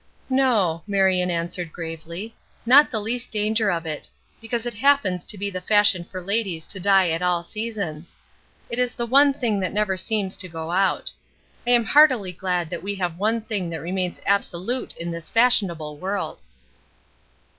[0.31, 4.09] "No," Marion answered, gravely, "not the least danger of it,
[4.41, 8.17] because it happens to be the fashion for ladies to die at all seasons;
[8.67, 11.13] it is the one thing that never seems to go out.
[11.67, 15.97] I am heartily glad that we have one thing that remains absolute in this fashionable
[15.99, 16.39] world."